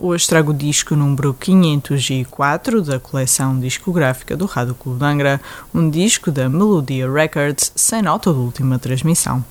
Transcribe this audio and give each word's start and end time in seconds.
hoje 0.00 0.26
trago 0.26 0.50
o 0.50 0.54
disco 0.54 0.96
número 0.96 1.34
504 1.34 2.80
da 2.80 2.98
coleção 2.98 3.60
discográfica 3.60 4.34
do 4.34 4.46
Rádio 4.46 4.74
Clube 4.74 4.98
de 4.98 5.04
Angra, 5.04 5.40
um 5.74 5.90
disco 5.90 6.30
da 6.30 6.48
Melodia 6.48 7.10
Records 7.10 7.70
sem 7.76 8.00
nota 8.00 8.32
de 8.32 8.38
última 8.38 8.78
transmissão. 8.78 9.44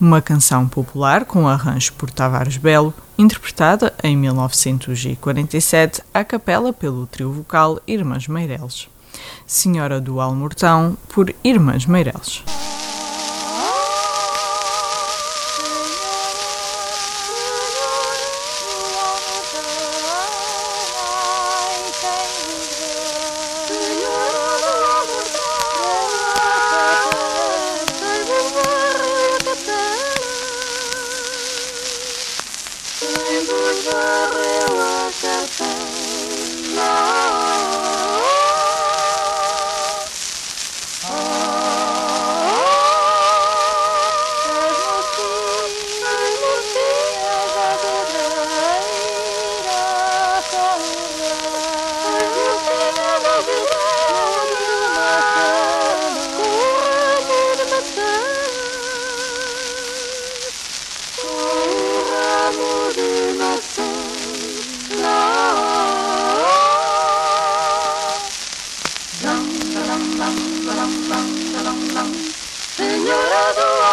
Uma 0.00 0.20
canção 0.20 0.66
popular 0.66 1.24
com 1.24 1.46
arranjo 1.46 1.92
por 1.92 2.10
Tavares 2.10 2.56
Belo, 2.56 2.92
interpretada 3.16 3.94
em 4.02 4.16
1947 4.16 6.02
à 6.12 6.24
capela 6.24 6.72
pelo 6.72 7.06
trio 7.06 7.32
vocal 7.32 7.80
Irmãs 7.86 8.26
Meireles. 8.26 8.88
Senhora 9.46 10.00
do 10.00 10.20
Almortão, 10.20 10.98
por 11.08 11.32
Irmãs 11.44 11.86
Meireles. 11.86 12.42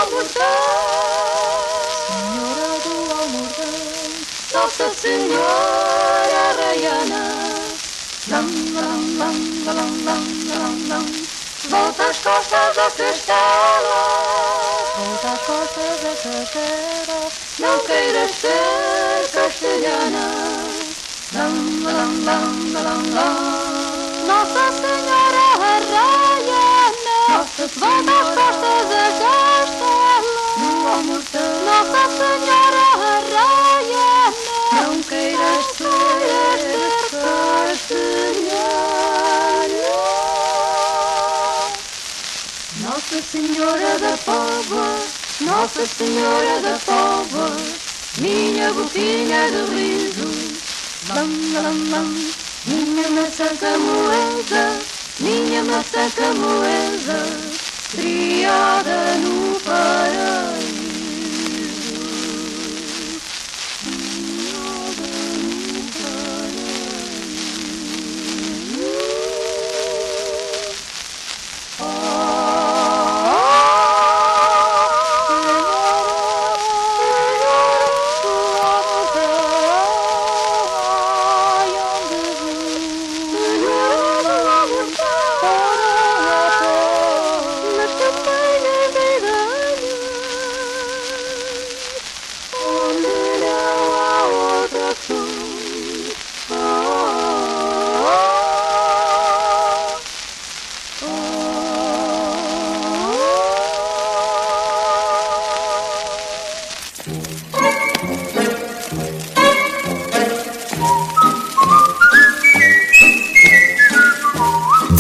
Senhora 0.02 0.25
do 2.83 2.95
Almordão, 3.13 3.77
Nossa 4.52 4.89
Senhora 4.95 6.43
Raiana, 6.58 7.23
lam, 8.27 8.47
lam, 8.73 9.02
lam, 9.19 9.38
lam, 9.63 9.91
lam, 10.03 10.25
lam, 10.49 10.75
lam, 10.89 11.05
volta 11.69 12.03
às 12.05 12.17
costas 12.17 12.75
da 12.75 12.89
castela, 12.89 13.99
volta 14.98 15.27
às 15.33 15.42
costas 15.45 15.95
da 16.02 16.14
castela, 16.15 17.20
não 17.59 17.77
queiras 17.86 18.31
ser 18.31 19.30
castelhana, 19.31 20.26
lam, 21.33 21.55
lam, 21.83 22.26
lam, 22.26 22.73
lam, 22.73 23.03
lam, 23.14 24.26
Nossa 24.26 24.71
Senhora 24.71 25.30
Nossa 43.02 43.22
Senhora 43.23 43.98
da 43.98 44.17
Póvoa, 44.20 45.08
Nossa 45.39 45.88
Senhora 45.88 46.62
da 46.62 46.78
Póvoa, 46.80 47.73
minha 48.16 48.72
boquinha 48.72 49.50
de 49.50 49.73
riso, 49.73 50.62
lam, 51.08 51.52
lam, 51.52 51.89
lam, 51.89 52.34
minha 52.64 53.10
maçã 53.10 53.58
camoesa, 53.58 54.86
minha 55.20 55.64
maçã 55.64 56.12
camoesa, 56.12 57.60